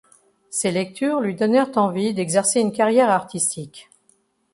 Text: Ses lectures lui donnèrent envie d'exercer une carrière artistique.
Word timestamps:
Ses 0.49 0.71
lectures 0.71 1.19
lui 1.21 1.35
donnèrent 1.35 1.77
envie 1.77 2.15
d'exercer 2.15 2.59
une 2.59 2.71
carrière 2.71 3.11
artistique. 3.11 3.91